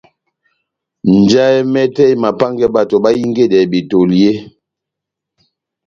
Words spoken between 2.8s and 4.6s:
bahingedɛ betoli eeeh?